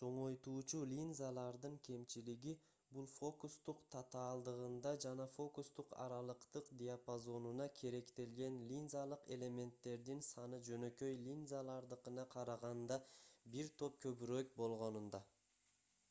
чоңойтуучу 0.00 0.82
линзалардын 0.90 1.72
кемчилиги 1.88 2.52
бул 2.98 3.08
фокустук 3.14 3.80
татаалдыгында 3.94 4.92
жана 5.06 5.26
фокустук 5.32 5.96
аралыктык 6.04 6.70
диапазонуна 6.84 7.66
керектелген 7.82 8.60
линзалык 8.70 9.26
элементтердин 9.38 10.24
саны 10.30 10.62
жөнөкөй 10.72 11.20
линзалардыкына 11.26 12.28
караганда 12.38 13.02
бир 13.58 13.76
топ 13.84 14.00
көбүрөөк 14.08 14.58
болгонунда 14.64 15.26